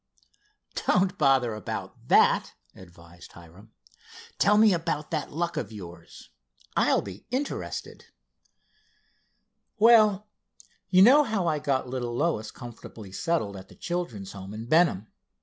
"Don't 0.87 1.15
bother 1.19 1.53
about 1.53 2.07
that," 2.07 2.55
advised 2.75 3.33
Hiram. 3.33 3.71
"Tell 4.39 4.57
me 4.57 4.73
about 4.73 5.11
that 5.11 5.31
luck 5.31 5.57
of 5.57 5.71
yours. 5.71 6.29
I'll 6.75 7.03
be 7.03 7.27
interested." 7.29 8.05
"Well, 9.77 10.25
you 10.89 11.03
know 11.03 11.21
how 11.23 11.45
I 11.45 11.59
got 11.59 11.87
little 11.87 12.15
Lois 12.15 12.49
comfortably 12.49 13.11
settled 13.11 13.55
at 13.55 13.69
that 13.69 13.79
children's 13.79 14.31
home 14.31 14.55
at 14.55 14.67
Benham. 14.67 15.05